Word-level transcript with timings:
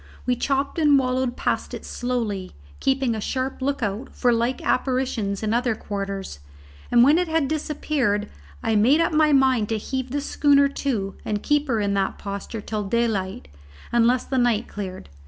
We 0.25 0.35
chopped 0.35 0.79
and 0.79 0.97
wallowed 0.97 1.37
past 1.37 1.75
it 1.75 1.85
slowly, 1.85 2.53
keeping 2.79 3.13
a 3.13 3.21
sharp 3.21 3.61
look 3.61 3.83
out 3.83 4.09
for 4.15 4.33
like 4.33 4.59
apparitions 4.65 5.43
in 5.43 5.53
other 5.53 5.75
quarters, 5.75 6.39
and 6.89 7.03
when 7.03 7.19
it 7.19 7.27
had 7.27 7.47
disappeared, 7.47 8.27
I 8.63 8.75
made 8.75 8.99
up 8.99 9.13
my 9.13 9.31
mind 9.31 9.69
to 9.69 9.77
heave 9.77 10.09
the 10.09 10.19
schooner 10.19 10.67
to 10.67 11.13
and 11.23 11.43
keep 11.43 11.67
her 11.67 11.79
in 11.79 11.93
that 11.93 12.17
posture 12.17 12.61
till 12.61 12.85
daylight, 12.85 13.47
unless 13.93 14.23
the 14.25 14.39
night 14.39 14.67
cleared. 14.67 15.07